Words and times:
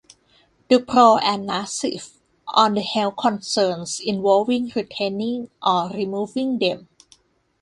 Dubrow 0.67 1.19
and 1.21 1.47
Nassif 1.47 2.13
on 2.47 2.73
the 2.73 2.81
health 2.81 3.17
concerns 3.17 3.99
involving 3.99 4.71
retaining 4.75 5.51
or 5.61 5.89
removing 5.91 6.57
them. 6.57 6.87